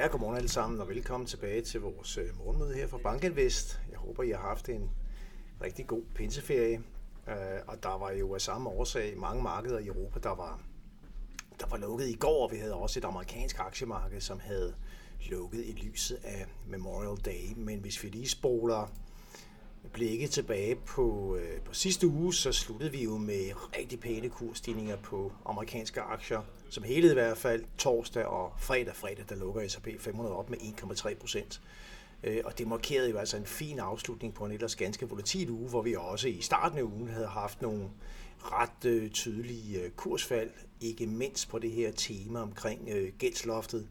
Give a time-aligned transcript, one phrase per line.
[0.00, 3.80] Ja, godmorgen alle sammen, og velkommen tilbage til vores øh, morgenmøde her fra Bankinvest.
[3.90, 4.90] Jeg håber, I har haft en
[5.62, 6.82] rigtig god pinseferie,
[7.28, 7.34] øh,
[7.66, 10.60] og der var jo af samme årsag mange markeder i Europa, der var,
[11.60, 14.74] der var lukket i går, og vi havde også et amerikansk aktiemarked, som havde
[15.30, 17.52] lukket i lyset af Memorial Day.
[17.56, 18.92] Men hvis vi lige spoler
[19.92, 24.96] blikket tilbage på, øh, på sidste uge, så sluttede vi jo med rigtig pæne kursstigninger
[24.96, 26.42] på amerikanske aktier.
[26.70, 28.96] Som helhed i hvert fald torsdag og fredag.
[28.96, 31.60] Fredag der lukker S&P 500 op med 1,3 procent.
[32.24, 35.68] Øh, og det markerede jo altså en fin afslutning på en ellers ganske volatil uge,
[35.68, 37.88] hvor vi også i starten af ugen havde haft nogle
[38.38, 43.88] ret øh, tydelige øh, kursfald, ikke mindst på det her tema omkring gældsloftet.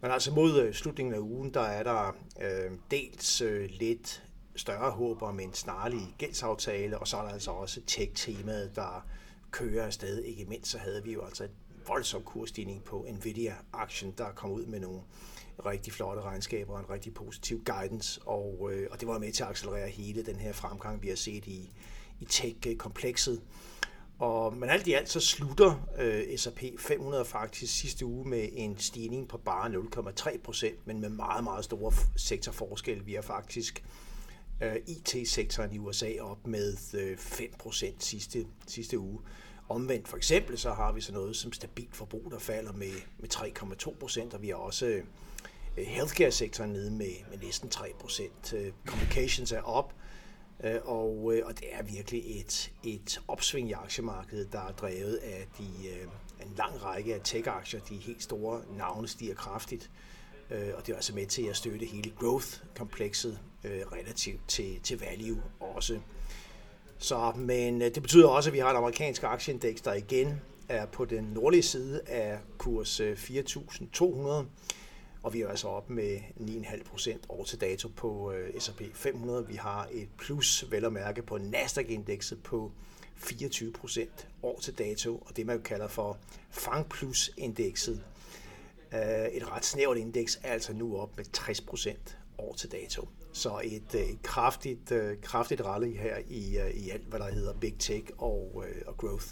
[0.00, 4.22] Men altså mod slutningen af ugen, der er der øh, dels øh, lidt
[4.56, 9.06] større håb om en snarlig gældsaftale, og så er der altså også tech-temaet, der
[9.50, 10.22] kører afsted.
[10.22, 11.50] Ikke mindst så havde vi jo altså et
[11.86, 15.00] voldsom kursstigning på Nvidia-aktien, der kom ud med nogle
[15.66, 19.42] rigtig flotte regnskaber og en rigtig positiv guidance, og, øh, og det var med til
[19.42, 21.72] at accelerere hele den her fremgang, vi har set i,
[22.20, 23.40] i tech-komplekset.
[24.18, 28.78] Og, men alt i alt så slutter øh, S&P 500 faktisk sidste uge med en
[28.78, 33.04] stigning på bare 0,3 procent, men med meget, meget store sektorforskelle.
[33.04, 33.84] Vi har faktisk
[34.62, 39.20] øh, IT-sektoren i USA op med øh, 5% sidste, sidste uge.
[39.70, 43.34] Omvendt for eksempel, så har vi så noget som stabilt forbrug, der falder med, med
[43.34, 45.04] 3,2%, og vi har også øh,
[45.86, 48.56] healthcare-sektoren nede med, med næsten 3%.
[48.56, 49.94] Øh, communications er op,
[50.64, 55.46] øh, og, og det er virkelig et, et opsving i aktiemarkedet, der er drevet af
[55.58, 55.64] de,
[56.46, 57.80] en lang række af tech-aktier.
[57.80, 59.90] De helt store navne stiger kraftigt.
[60.50, 66.00] Og det er altså med til at støtte hele growth-komplekset relativt til, til value også.
[67.02, 70.86] Så, men øh, det betyder også, at vi har et amerikansk aktieindeks, der igen er
[70.86, 74.08] på den nordlige side af kurs øh, 4.200,
[75.22, 79.48] og vi er altså op med 9,5 procent år til dato på øh, S&P 500.
[79.48, 82.72] Vi har et plus, vel at mærke, på Nasdaq-indekset på
[83.16, 86.18] 24 procent år til dato, og det man jo kalder for
[86.50, 88.02] Fang Plus-indekset,
[89.32, 93.08] et ret snævert indeks er altså nu op med 60 procent år til dato.
[93.32, 97.52] Så et, et kraftigt, øh, kraftigt rally her i, øh, i alt, hvad der hedder
[97.52, 99.26] Big Tech og, og Growth.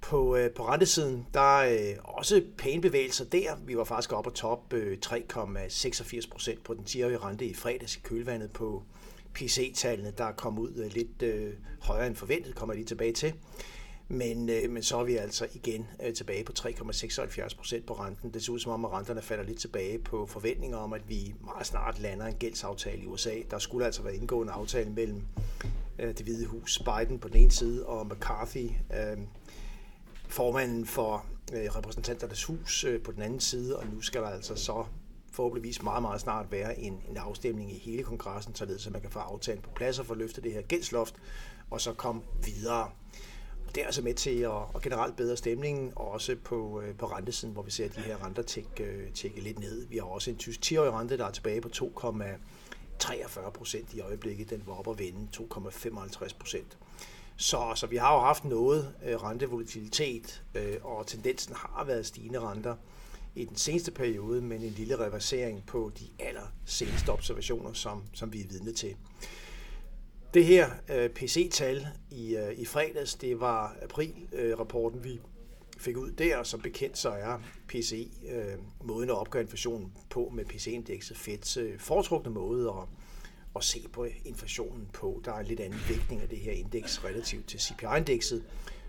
[0.00, 3.56] På, på rentesiden, der er også pæne bevægelser der.
[3.66, 8.00] Vi var faktisk oppe på top 3,86 procent på den 10-årige rente i fredags i
[8.00, 8.82] kølvandet på
[9.34, 11.22] PC-tallene, der kom ud lidt
[11.80, 13.34] højere end forventet, kommer jeg lige tilbage til.
[14.12, 18.34] Men, øh, men så er vi altså igen øh, tilbage på 3,76 procent på renten.
[18.34, 21.34] Det ser ud som om, at renterne falder lidt tilbage på forventninger om, at vi
[21.44, 23.34] meget snart lander en gældsaftale i USA.
[23.50, 25.22] Der skulle altså være indgået en aftale mellem
[25.98, 29.18] øh, det hvide hus, Biden på den ene side, og McCarthy, øh,
[30.28, 34.54] formanden for øh, repræsentanternes hus øh, på den anden side, og nu skal der altså
[34.54, 34.84] så
[35.32, 39.10] forhåbentligvis meget, meget snart være en, en afstemning i hele kongressen, således at man kan
[39.10, 41.14] få aftalen på plads og få løftet det her gældsloft,
[41.70, 42.90] og så komme videre
[43.74, 47.06] det er altså med til at, at generelt bedre stemningen, og også på, øh, på
[47.06, 49.86] rentesiden, hvor vi ser de her renter tække, øh, tække lidt ned.
[49.86, 54.50] Vi har også en tysk 10-årig rente, der er tilbage på 2,43 procent i øjeblikket.
[54.50, 56.78] Den var op at vende 2,55 procent.
[57.36, 62.40] Så, så vi har jo haft noget øh, rentevolatilitet, øh, og tendensen har været stigende
[62.40, 62.74] renter
[63.34, 68.32] i den seneste periode, men en lille reversering på de aller seneste observationer, som, som
[68.32, 68.96] vi er vidne til.
[70.34, 75.20] Det her øh, PC-tal i, øh, i fredags, det var april-rapporten, øh, vi
[75.78, 78.54] fik ud der, som bekendt så er PCI øh,
[78.84, 82.88] måden at opgøre inflationen på med PC-indekset Feds øh, foretrukne måde at,
[83.56, 85.22] at se på inflationen på.
[85.24, 88.44] Der er en lidt anden vægtning af det her indeks relativt til CPI-indekset,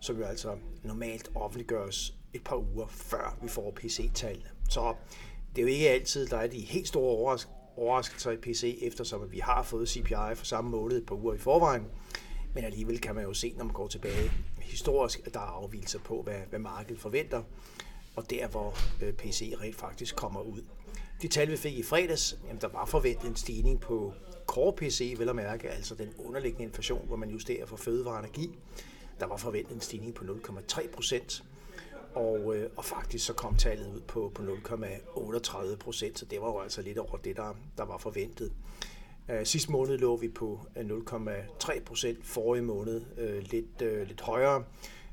[0.00, 4.48] som jo altså normalt offentliggøres et par uger før vi får PC-tallene.
[4.68, 4.94] Så
[5.56, 7.16] det er jo ikke altid, der er de helt store
[7.76, 11.38] overraskelser i PC, eftersom vi har fået CPI for samme måned et par uger i
[11.38, 11.86] forvejen.
[12.54, 15.98] Men alligevel kan man jo se, når man går tilbage historisk, at der er afvielser
[15.98, 17.42] på, hvad, hvad markedet forventer,
[18.16, 20.60] og der hvor øh, PC rent faktisk kommer ud.
[21.22, 24.12] De tal, vi fik i fredags, jamen, der var forventet en stigning på
[24.46, 28.20] core PC, vel at mærke, altså den underliggende inflation, hvor man justerer for fødevare og
[28.20, 28.58] energi.
[29.20, 31.44] Der var forventet en stigning på 0,3 procent,
[32.16, 36.46] og, øh, og faktisk så kom tallet ud på, på 0,38 procent, så det var
[36.46, 38.52] jo altså lidt over det, der, der var forventet.
[39.30, 44.20] Øh, sidste måned lå vi på øh, 0,3 procent, forrige måned øh, lidt, øh, lidt
[44.20, 44.64] højere.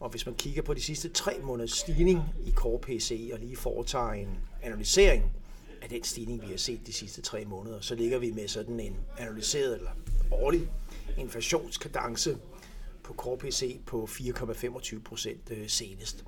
[0.00, 3.56] Og hvis man kigger på de sidste tre måneders stigning i Core PC og lige
[3.56, 5.32] foretager en analysering
[5.82, 8.80] af den stigning, vi har set de sidste tre måneder, så ligger vi med sådan
[8.80, 9.90] en analyseret eller
[10.30, 10.68] årlig
[11.18, 12.38] inflationskadence
[13.02, 16.24] på Core PC på 4,25 procent øh, senest.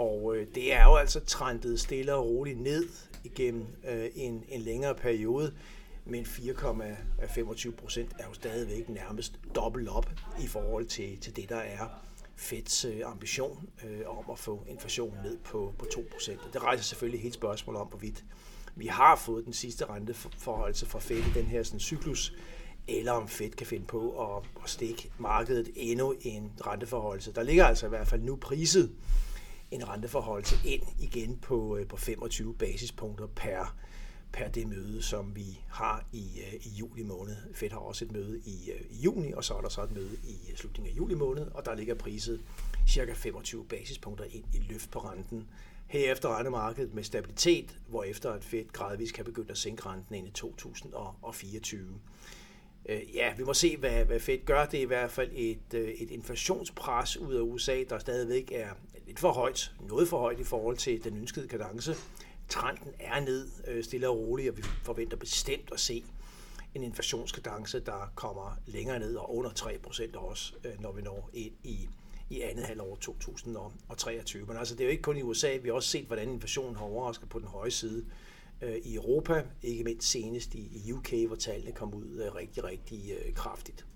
[0.00, 2.88] Og øh, det er jo altså trendet stille og roligt ned
[3.24, 5.54] igennem øh, en, en længere periode,
[6.04, 10.10] men 4,25 procent er jo stadigvæk nærmest dobbelt op
[10.42, 11.86] i forhold til, til det, der er
[12.36, 16.40] Feds øh, ambition øh, om at få inflationen ned på, på 2 procent.
[16.52, 18.24] Det rejser selvfølgelig helt spørgsmål om, hvorvidt
[18.76, 22.34] vi har fået den sidste renteforholdelse fra Fed i den her sådan, cyklus,
[22.88, 27.32] eller om Fed kan finde på at, at stikke markedet endnu en renteforholdelse.
[27.32, 28.90] Der ligger altså i hvert fald nu priset
[29.70, 33.76] en renteforholdelse ind igen på, øh, på 25 basispunkter per,
[34.32, 37.36] per det møde, som vi har i, øh, i juli måned.
[37.54, 39.92] Fed har også et møde i, øh, i juni, og så er der så et
[39.92, 42.40] møde i slutningen af juli måned, og der ligger priset
[42.88, 45.48] cirka 25 basispunkter ind i løft på renten.
[45.86, 50.14] Herefter regner markedet med stabilitet, hvor efter at Fed gradvist kan begynde at sænke renten
[50.14, 52.00] ind i 2024.
[52.88, 54.66] Ja, vi må se, hvad, hvad Fed gør.
[54.66, 58.70] Det er i hvert fald et, et inflationspres ud af USA, der stadigvæk er
[59.10, 61.94] lidt for højt, noget for højt i forhold til den ønskede kadence.
[62.48, 66.04] Trenden er ned øh, stille og roligt, og vi forventer bestemt at se
[66.74, 71.52] en inflationskadence, der kommer længere ned og under 3% også, øh, når vi når ind
[71.64, 71.88] i,
[72.30, 74.46] i andet halvår 2023.
[74.46, 76.76] Men altså, det er jo ikke kun i USA, vi har også set, hvordan inflationen
[76.76, 78.04] har overrasket på den høje side
[78.62, 83.12] øh, i Europa, ikke mindst senest i UK, hvor tallene kom ud øh, rigtig, rigtig
[83.12, 83.86] øh, kraftigt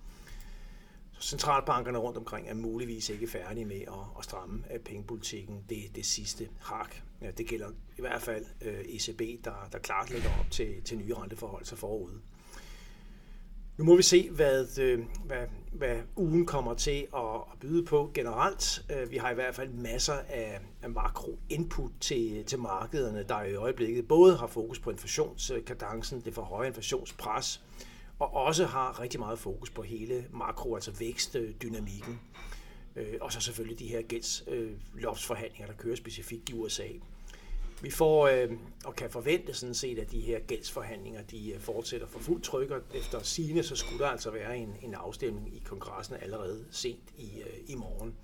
[1.21, 6.07] centralbankerne rundt omkring er muligvis ikke færdige med at, at stramme øh, pengepolitikken det, det
[6.07, 6.97] sidste hak.
[7.23, 7.69] Ja, det gælder
[7.99, 11.79] i hvert fald øh, ECB, der, der klart lægger op til, til nye renteforhold sig
[11.79, 12.21] forude.
[13.77, 18.11] Nu må vi se, hvad, øh, hvad, hvad ugen kommer til at, at byde på
[18.15, 18.85] generelt.
[18.91, 23.55] Øh, vi har i hvert fald masser af, af makro-input til, til markederne, der i
[23.55, 27.65] øjeblikket både har fokus på inflationskadencen, øh, det for høje inflationspres,
[28.25, 32.21] og også har rigtig meget fokus på hele makro, altså vækstdynamikken.
[32.97, 36.89] Øh, og så selvfølgelig de her gældsloftsforhandlinger, der kører specifikt i USA.
[37.83, 38.51] Vi får øh,
[38.85, 42.71] og kan forvente sådan set, at de her gældsforhandlinger de øh, fortsætter for fuld tryk,
[42.71, 47.13] og efter sine så skulle der altså være en, en afstemning i kongressen allerede sent
[47.19, 48.15] i, øh, i morgen,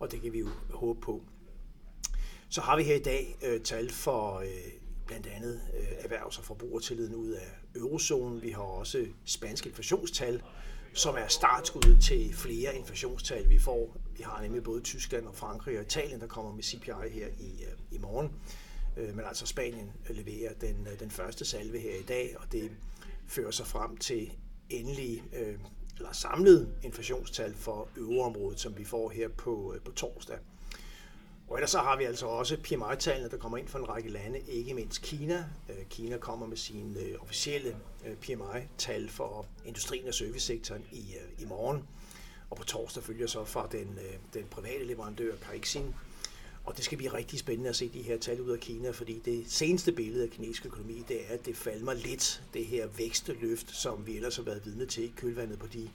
[0.00, 1.22] og det kan vi jo håbe på.
[2.48, 4.48] Så har vi her i dag øh, tal for øh,
[5.08, 8.42] blandt andet øh, erhvervs- og forbrugertilliden ud af eurozonen.
[8.42, 10.42] Vi har også spanske inflationstal,
[10.94, 13.96] som er startskuddet til flere inflationstal, vi får.
[14.16, 17.64] Vi har nemlig både Tyskland og Frankrig og Italien, der kommer med CPI her i,
[17.64, 18.32] øh, i morgen.
[18.96, 22.70] Øh, men altså Spanien leverer den, øh, den første salve her i dag, og det
[23.26, 24.32] fører sig frem til
[24.70, 25.58] endelig øh,
[25.98, 30.38] eller samlet inflationstal for øvreområdet, som vi får her på, øh, på torsdag.
[31.48, 34.40] Og ellers så har vi altså også PMI-tallene, der kommer ind fra en række lande,
[34.48, 35.44] ikke mindst Kina.
[35.68, 41.44] Øh, Kina kommer med sine øh, officielle øh, PMI-tal for industrien og servicesektoren i, i
[41.44, 41.84] morgen.
[42.50, 43.98] Og på torsdag følger så fra den,
[44.34, 45.94] den private leverandør Caixin.
[46.64, 49.22] Og det skal blive rigtig spændende at se de her tal ud af Kina, fordi
[49.24, 53.76] det seneste billede af kinesisk økonomi, det er, at det falmer lidt, det her væksteløft,
[53.76, 55.90] som vi ellers har været vidne til i kølvandet på de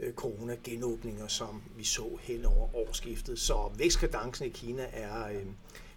[0.00, 3.38] Øh, corona-genåbninger, som vi så hen over årsskiftet.
[3.38, 5.46] Så vækstkadencen i Kina er, øh,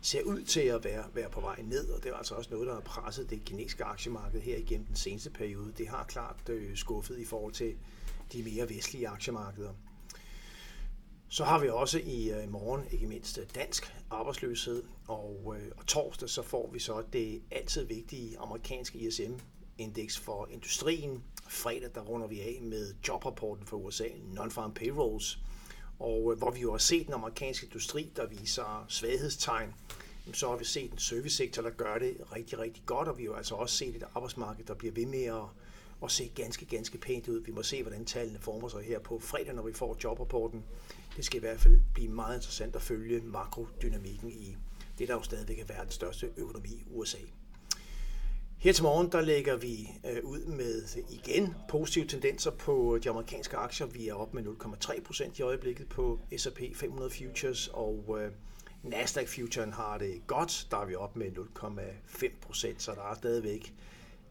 [0.02, 2.68] ser ud til at være, være på vej ned, og det er altså også noget,
[2.68, 5.74] der har presset det kinesiske aktiemarked her igennem den seneste periode.
[5.78, 7.76] Det har klart øh, skuffet i forhold til
[8.34, 9.74] de mere vestlige aktiemarkeder.
[11.32, 15.88] Så har vi også i øh, morgen ikke mindst øh, dansk arbejdsløshed, og, øh, og
[15.88, 22.28] torsdag så får vi så det altid vigtige amerikanske ISM-indeks for industrien, fredag, der runder
[22.28, 25.40] vi af med jobrapporten for USA, Non-Farm Payrolls,
[26.00, 29.74] og øh, hvor vi jo har set den amerikanske industri, der viser svaghedstegn,
[30.34, 33.30] så har vi set en servicesektor, der gør det rigtig, rigtig godt, og vi har
[33.30, 35.44] jo altså også set et arbejdsmarked, der bliver ved med at,
[36.04, 37.40] at se ganske, ganske pænt ud.
[37.40, 40.64] Vi må se, hvordan tallene former sig her på fredag, når vi får jobrapporten.
[41.16, 44.56] Det skal i hvert fald blive meget interessant at følge makrodynamikken i
[45.00, 47.18] det, der jo stadigvæk er verdens største økonomi, USA.
[48.60, 53.58] Her til morgen der lægger vi øh, ud med igen positive tendenser på de amerikanske
[53.58, 53.88] aktier.
[53.88, 58.32] Vi er op med 0,3 procent i øjeblikket på S&P 500 Futures, og øh,
[58.84, 60.68] Nasdaq Futuren har det godt.
[60.72, 63.74] Der er vi op med 0,5 procent, så der er stadigvæk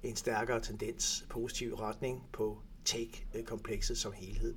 [0.03, 4.55] en stærkere tendens positiv retning på tech-komplekset som helhed.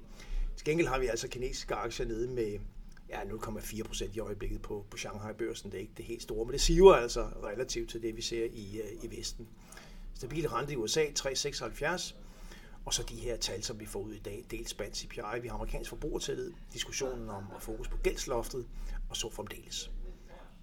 [0.55, 2.59] Til gengæld har vi altså kinesiske aktier nede med
[3.11, 5.71] ja, 0,4 procent i øjeblikket på, på Shanghai-børsen.
[5.71, 8.45] Det er ikke det helt store, men det siver altså relativt til det, vi ser
[8.45, 9.47] i, øh, i Vesten.
[10.13, 12.15] Stabil rente i USA 3,76,
[12.85, 15.47] og så de her tal, som vi får ud i dag, dels spansk CPI, vi
[15.47, 18.67] har amerikansk forbrugertillid, diskussionen om at fokus på gældsloftet,
[19.09, 19.91] og så fremdeles.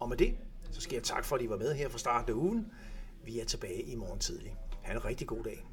[0.00, 0.34] Og med det,
[0.72, 2.72] så skal jeg tak for, at I var med her fra starten af ugen.
[3.24, 4.56] Vi er tilbage i morgen tidlig.
[4.82, 5.66] Ha' en rigtig god dag.